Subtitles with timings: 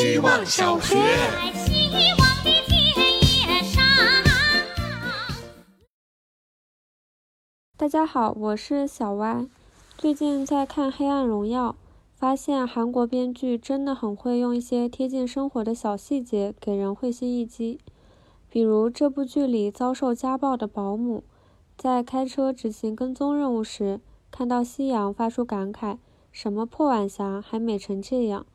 [0.00, 0.94] 希望小学。
[0.94, 2.78] 希望的田
[3.20, 3.82] 野上。
[7.76, 9.44] 大家好，我是小歪。
[9.96, 11.70] 最近在看《黑暗荣耀》，
[12.14, 17.80] 发现韩国编剧真的很会用一些贴近生活的小细节给人会心一击。
[18.48, 21.24] 比如这部剧里遭受家暴的保姆，
[21.76, 25.98] 在开车执行跟踪任务时，看到夕阳发出感慨
[26.30, 28.46] ：“什么破晚霞还美成这样？”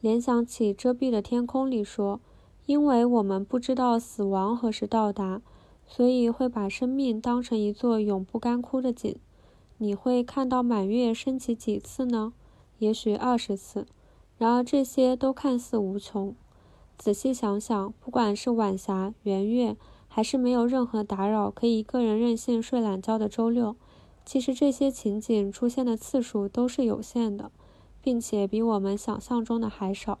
[0.00, 2.20] 联想起遮蔽的天空里说
[2.66, 5.42] ：“因为我们不知道死亡何时到达。”
[5.90, 9.16] 所以会把生命当成一座永不干枯的井。
[9.78, 12.34] 你会看到满月升起几次呢？
[12.78, 13.86] 也许二十次。
[14.36, 16.34] 然而这些都看似无穷。
[16.98, 19.78] 仔细想想，不管是晚霞、圆月，
[20.08, 23.74] 还是没有任何打扰可以一个人任性睡懒觉的周六，
[24.26, 27.50] 其实这些情景出现的次数都是有限的，
[28.02, 30.18] 并且比我们想象中的还少。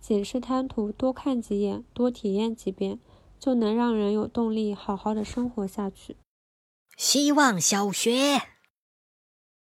[0.00, 2.98] 仅是贪图多看几眼、多体验几遍。
[3.40, 6.18] 就能让人有动力好好的生活下去。
[6.98, 8.38] 希望小学，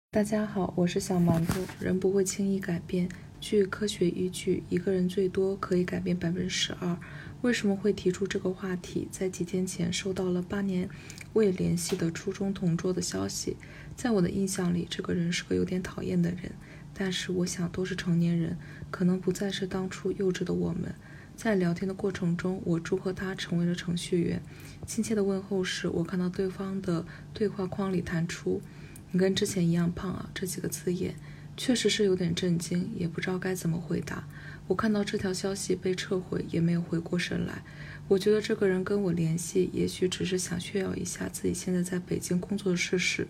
[0.09, 1.61] 大家好，我是小馒头。
[1.79, 3.07] 人不会轻易改变。
[3.39, 6.97] 据科学依据，一个人最多可以改变百分之十二。
[7.41, 9.07] 为什么会提出这个话题？
[9.09, 10.89] 在几天前收到了八年
[11.31, 13.55] 未联系的初中同桌的消息。
[13.95, 16.51] 在我的印象里，这个人是个有点讨厌的人。
[16.93, 18.57] 但是我想，都是成年人，
[18.91, 20.93] 可能不再是当初幼稚的我们。
[21.37, 24.41] 在聊天的过程中，我祝贺他成为了程序员。
[24.85, 28.61] 亲切的问候时，我看到对方的对话框里弹出
[29.11, 31.15] “你跟之前一样胖啊”这几个字眼，
[31.55, 34.27] 确实是有点震惊，也不知道该怎么回答。
[34.69, 37.63] 我看到这条消息被撤回，也没有回过神来。
[38.07, 43.27] 我觉得这个人跟我联系，也许只是想炫耀一下自己现在在北京工作的事实。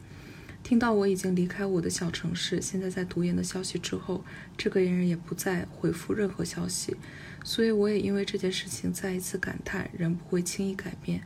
[0.61, 4.25] 听到我已经离开我的小城市，现在在读研的消息之后，
[4.57, 6.97] 这个人也不再回复任何消息。
[7.45, 11.23] 所以我也因为这件事情再一次感叹：人不会轻易改变。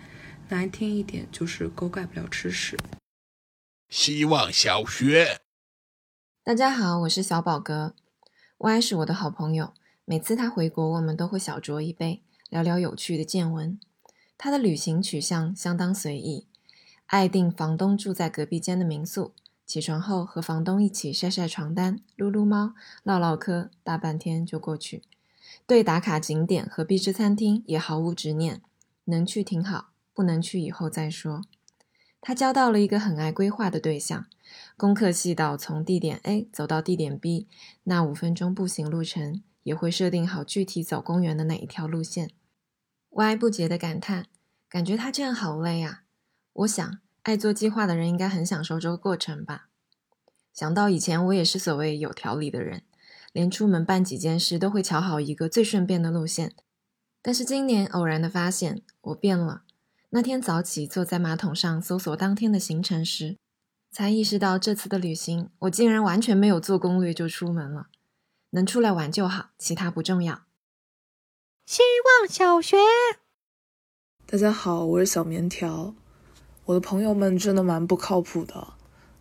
[0.50, 2.78] 难听一点，就是狗改不了吃屎。
[3.90, 5.42] 希望小学，
[6.44, 7.96] 大家好，我是小宝哥。
[8.60, 9.74] Y 是我的好朋友，
[10.06, 13.80] 每次他回国，我们都会小酌一杯，聊聊有趣的见闻。
[14.38, 16.46] 他的旅行取向相当随意，
[17.06, 19.32] 爱订房东住在隔壁间的民宿，
[19.66, 25.04] 起床后和房东一起晒晒床单、撸撸猫、唠唠嗑，大半天就过去。
[25.66, 28.62] 对打卡景点和必吃餐厅也毫无执念，
[29.06, 31.44] 能去挺好，不能去以后再说。
[32.20, 34.26] 他交到了一个很爱规划的对象，
[34.76, 37.48] 功课细到从地点 A 走到地点 B，
[37.84, 42.30] 那五分钟步行路程也会设定好具体走公园的哪一条路线。
[43.10, 44.28] Y 不解的感叹
[44.70, 46.04] ：“感觉他这样好累啊！”
[46.54, 49.70] 我想，爱做计划的人应该很享受这个过程吧。
[50.54, 52.84] 想到以前我也是所谓有条理的人。
[53.32, 56.54] 连出门办几件事都会瞧好一个最顺便的路线，
[57.20, 59.64] 但是今年偶然的发现我变了。
[60.12, 63.38] 那天早起坐在马桶上搜索当天的行程时，
[63.90, 67.88] 才意识到这次的旅行我竟然完全没有做攻略就出门了。
[68.56, 70.44] 能出来玩就好，其他不重要。
[71.66, 71.82] 希
[72.22, 72.78] 望小学，
[74.28, 75.96] 大家好，我是小棉条。
[76.66, 78.74] 我的朋友们真的蛮不靠谱的。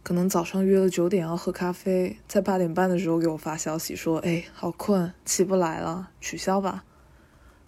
[0.03, 6.85] 可能早上约了九点要喝咖啡，在八点半的时候给我发消息说：“哎，好困，起不来了，取消吧。”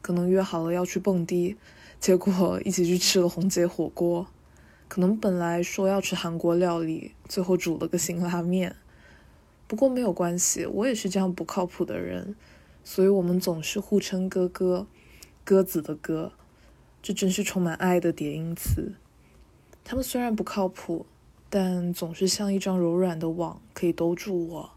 [0.02, 1.56] 可能约好了要去蹦迪，
[1.98, 4.26] 结果一起去吃了红姐火锅。
[4.86, 8.76] 可能本来说要吃韩国料理，最后煮了个辛拉面。
[9.66, 12.34] 不过没有关系，我也是这样不靠谱的人，
[12.82, 14.86] 所以我们总是互称哥哥，
[15.44, 16.32] 鸽子的鸽，
[17.02, 18.94] 这真是充满爱的叠音词。
[19.82, 21.06] 他们虽然不靠谱。
[21.50, 24.70] 但总是像一张柔软的网，可以兜住我。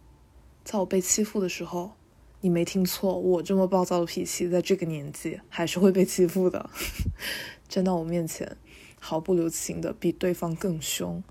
[0.64, 1.94] 在我被欺负的时候，
[2.42, 6.70] 你没听错，我这么暴躁的脾气，在这个年纪还是会被欺负的。
[7.68, 8.58] 站到我面前，
[9.00, 11.24] 毫不留情的比对方更凶。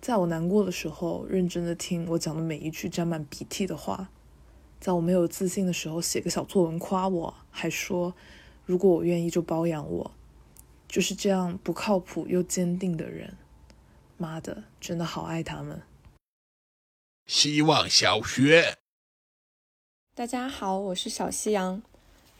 [0.00, 4.08] 在我难过的时候，认真的听我讲的每一句沾满鼻涕的话。
[4.80, 8.14] 在我没有自信的时候，写个小作文夸我，还说
[8.64, 10.10] 如果我愿意就包养我。
[10.86, 13.36] 就是这样不靠谱又坚定的人。
[14.16, 15.82] 妈的，真的好爱他们！
[17.26, 18.78] 希望小学，
[20.14, 21.82] 大家好，我是小夕阳。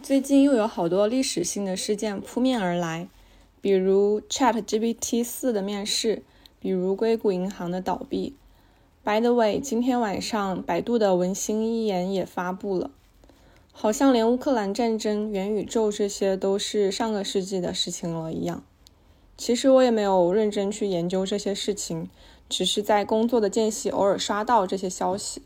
[0.02, 3.08] 最近又有好多历史性的事件扑面而来，
[3.61, 6.22] 比如 Chat GPT 四的面世，
[6.60, 8.34] 比如硅谷银行的倒闭。
[9.05, 12.90] By the way，今天晚上百度的文心一言也发布了，
[13.72, 18.62] 好像连乌克兰战争、元宇宙这些都是上个世纪的事情了一样。
[19.37, 22.10] 其实我也没有认真去研究这些事情，
[22.49, 25.43] 只是在工作的间隙偶尔刷到这些消息。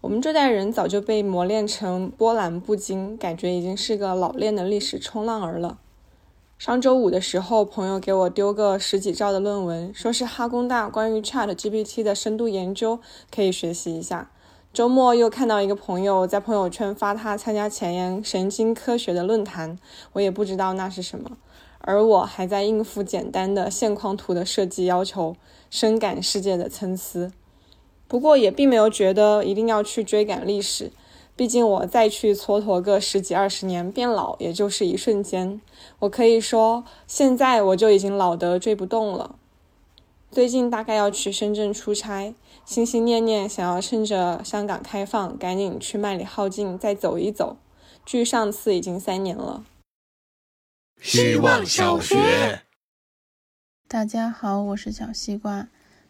[0.00, 5.78] 我们这代人早就被磨练成波澜不惊，感觉已经是个老练的历史冲浪儿了。
[6.58, 12.98] 上周五的时候，朋友给我丢个十几兆的论文，说是哈工大关于 Chat GPT 的深度研究，
[13.32, 14.32] 可以学习一下。
[14.72, 19.78] 周末又看到一个朋友在朋友圈发他参加前沿神经科学的论坛，
[20.14, 21.36] 我也不知道那是什么，
[21.78, 25.36] 而我还在应付简单的线框图的设计要求，
[25.70, 27.30] 深感世界的参差。
[28.08, 30.90] 不过也并没有觉得一定要去追赶历史。
[31.38, 35.60] 毕竟我再去蹉跎个十几二十年，变老也就是一瞬间。
[36.00, 39.36] 我可以说，现在我就已经老得追不动了。
[40.32, 47.56] 最近大概要去深圳出差，心心念念想要趁着香港开放，赶紧去麦理浩径再走一走。
[48.04, 49.64] 距上次已经三年了。
[51.00, 52.62] 希望小学，
[53.86, 55.68] 大家好，我是小西瓜。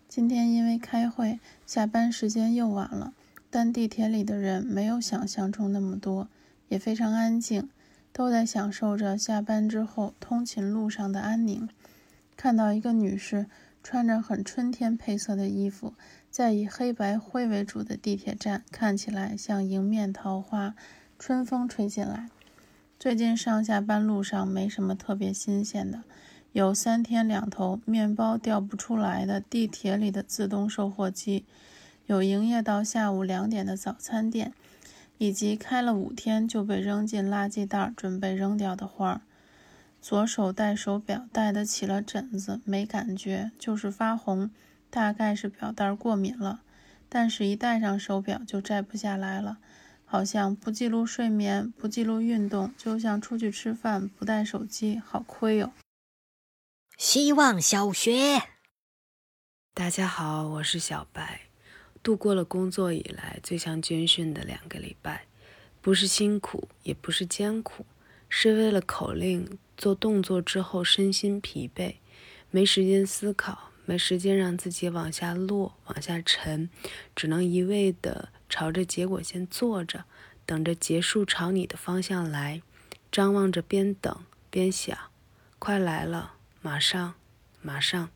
[0.09, 3.13] 今天因为开会，下班时间又晚了。
[3.51, 6.29] 但地铁里的人没有想象中那么多，
[6.69, 7.69] 也非常安静，
[8.13, 11.69] 都在享受着下班之后通勤路上的安宁。
[12.37, 13.47] 看到一个女士
[13.83, 15.95] 穿着很春天配色的衣服，
[16.31, 20.75] 在以黑白灰为主的地铁站，看起来像迎面桃花，
[21.19, 22.29] 春风吹进来。
[22.99, 26.03] 最近上下班路上没什么特别新鲜的，
[26.53, 31.45] 有三天两头面包掉不出来的地铁里的自动售货机。
[32.09, 34.55] 有营业到下午两点的早餐店，
[35.19, 39.21] 以及开了五天就被扔进垃圾袋准备扔掉的花儿。
[40.01, 44.51] 左手戴手表戴得起了疹子，没感觉，就是发红，
[44.89, 46.63] 大概是表带过敏了。
[47.11, 49.59] 但是，一戴上手表就摘不下来了，
[50.07, 55.73] 好像不记录睡眠、不记录运动，就像出去吃饭不带手机，好亏哦。
[56.97, 58.41] 希望小学，
[59.75, 61.48] 大家好，我是小白。
[62.09, 65.27] 度过了工作以来最像军训的两个礼拜，
[65.83, 67.85] 不是辛苦，也不是艰苦，
[68.31, 71.97] 是为了口令做动作之后身心疲惫，
[72.51, 76.71] 没时间思考，没时间让自己往下落、往下沉，
[77.15, 80.07] 只能一味的朝着结果线坐着，
[80.47, 82.63] 等着结束朝你的方向来，
[83.13, 84.19] 张望着边等
[84.49, 84.97] 边想，
[85.59, 87.17] 快来了，马上，
[87.61, 88.09] 马上。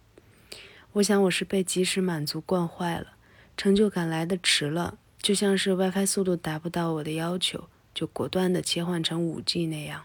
[0.92, 3.16] 我想我是被及时满足惯坏了。
[3.62, 10.02] 成就感来的迟了，就像是 WiFi 速度达不到我的要求，就果断的切换成 5G 那样，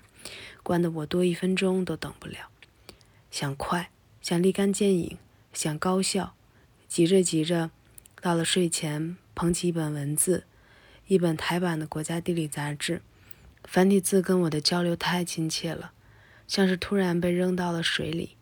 [0.61, 2.51] 关的我多一分钟都等不了。
[3.31, 3.89] 想快，
[4.21, 5.17] 想立竿见影，
[5.53, 6.35] 想高效，
[6.87, 7.71] 急着急着，
[8.21, 10.43] 到了睡前，捧起一本文字，
[11.07, 13.01] 一本台版的《国家地理》杂志，
[13.63, 15.93] 繁体字跟我的交流太亲切了，
[16.47, 18.35] 像是突然被扔到了水里，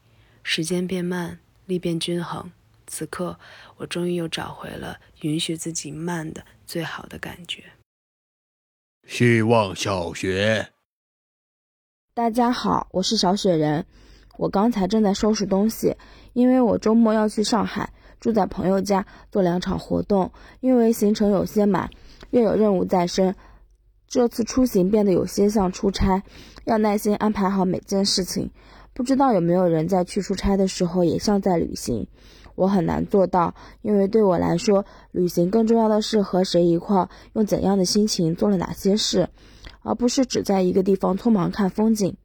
[0.44, 2.52] 时间变慢，力变均衡。
[2.88, 3.38] 此刻，
[3.78, 7.64] 我终于又找回了允许自己慢的最好的感觉。
[9.08, 10.70] 希望小学，
[12.14, 13.86] 大家好，我是小雪人。
[14.38, 15.96] 我刚才正在收拾东西，
[16.34, 20.32] 因为我周末要去上海，住在朋友家做两场活动。
[20.60, 21.90] 因为行程有些满，
[22.32, 23.36] 又有任务在身，
[24.08, 26.22] 这次出行变得有些像出差，
[26.66, 28.52] 要耐心安排好每件事情。
[28.94, 32.08] 不知道有没有人在去出差的时候也像在旅行？
[32.56, 39.30] 我很难做到，因为对我来说，旅行更重要的是和谁一块，用怎样的心情做了哪些事，
[39.82, 42.16] 而不是只在一个地方匆忙看风景。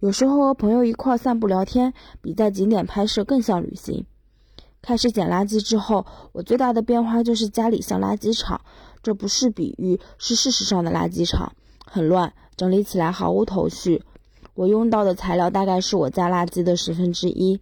[0.00, 4.04] 有时候和朋友一块散步聊天，比在景点拍摄更像旅行。
[4.82, 8.60] 开始捡垃圾之后，我最大的变化就是家里像垃圾场，
[9.00, 11.52] 这不是比喻，是事实上的垃圾场，
[11.86, 14.02] 很乱，整理起来毫无头绪。
[14.54, 17.60] 我用到的材料大概是我家垃圾的十分之一。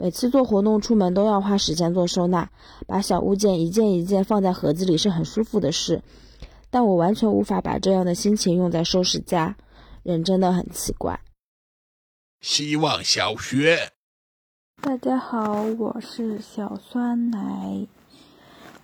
[0.00, 2.48] 每次做活动出门都要花时间做收纳，
[2.86, 6.00] 把小物件一件一件放在盒子里是很舒服的事，
[6.70, 9.56] 但我完全无法把这样的心情用在收拾家。
[10.04, 11.20] 人真的很奇怪。
[12.40, 13.90] 希望小学，
[14.80, 17.88] 大家好，我是小酸奶。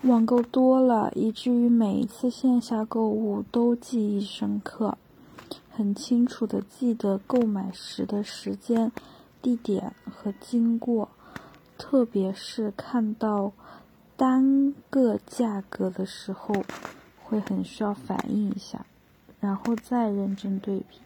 [0.02, 4.98] 网购多了，以至于每一次线下购物都记忆深刻，
[5.70, 8.90] 很清楚的记得购买时的时间。
[9.44, 11.10] 地点和经过，
[11.76, 13.52] 特别是看到
[14.16, 16.64] 单个价格的时候，
[17.22, 18.86] 会很需要反应一下，
[19.40, 20.96] 然后再认真对比。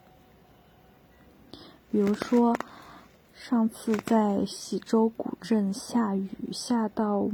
[1.90, 2.56] 比如说，
[3.34, 7.28] 上次在喜洲古镇下雨下到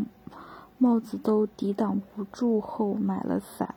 [0.78, 3.74] 帽子都抵挡不住后买了伞，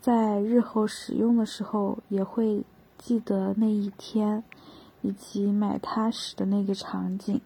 [0.00, 2.64] 在日后使用的时候也会
[2.96, 4.42] 记得那一天。
[5.02, 7.40] 以及买它时的那个场景。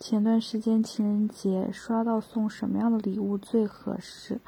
[0.00, 4.40] 前段时间情人节刷到送什么样的礼物最合适，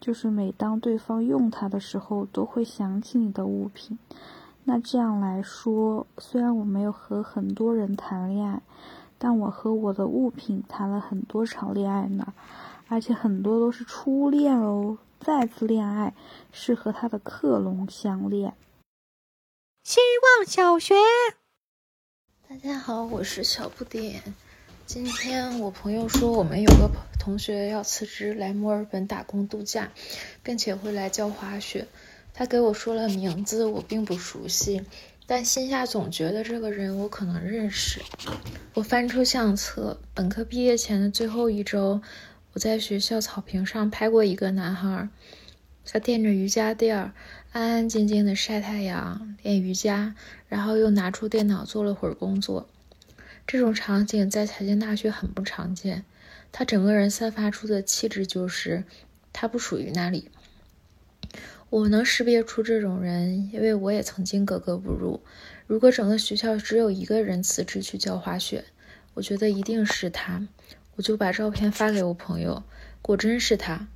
[0.00, 3.98] 就是每当对方用它的时候，都会想起你的物品。
[4.64, 8.60] 那这样来说，虽然我没有和很多人谈恋爱，
[9.16, 12.34] 但我和我的物品谈了很多场恋爱呢，
[12.88, 14.98] 而且很多都是初恋哦。
[15.20, 16.14] 再次恋爱
[16.52, 18.54] 是和他的克隆相恋。
[19.84, 20.00] 希
[20.36, 20.94] 望小学，
[22.50, 24.22] 大家好，我是小不点。
[24.86, 26.90] 今天我朋友说我们有个
[27.20, 29.92] 同学要辞职来墨尔本打工度假，
[30.42, 31.86] 并且会来教滑雪。
[32.32, 34.82] 他给我说了名字，我并不熟悉，
[35.26, 38.00] 但心下总觉得这个人我可能认识。
[38.72, 42.00] 我翻出相册，本科毕业前的最后一周。
[42.54, 45.06] 我在学校草坪上拍过一个男孩，
[45.90, 47.12] 他垫着瑜伽垫儿，
[47.50, 50.14] 安安静静的晒太阳、练瑜伽，
[50.46, 52.68] 然后又拿出电脑做了会儿工作。
[53.46, 56.04] 这种场景在财经大学很不常见。
[56.52, 58.84] 他整个人散发出的气质就是
[59.32, 60.30] 他不属于那里。
[61.70, 65.22] 我能识别出这种人，因为我也曾经格格不入。
[65.66, 68.64] 如果整个学校只有一个人辞职去教滑雪，
[69.14, 70.46] 我觉得一定是他。
[70.96, 72.62] 我就把照片发给我朋友，
[73.00, 73.88] 果真是他，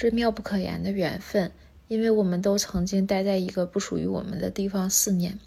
[0.00, 1.52] 这妙不可言的缘分，
[1.86, 5.38] 因为我们都曾经待在一个不属于我们的地方四年，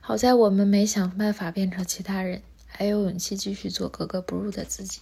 [0.00, 5.00] 好在我们没想办法变成其他人，还有勇气继续做格格不入的自己。